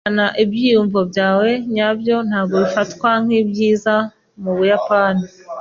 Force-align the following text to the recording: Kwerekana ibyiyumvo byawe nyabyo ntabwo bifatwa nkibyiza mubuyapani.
Kwerekana 0.03 0.25
ibyiyumvo 0.43 0.99
byawe 1.11 1.49
nyabyo 1.73 2.15
ntabwo 2.27 2.55
bifatwa 2.63 3.09
nkibyiza 3.23 3.95
mubuyapani. 4.41 5.25